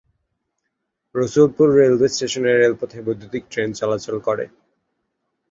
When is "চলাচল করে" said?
3.79-4.45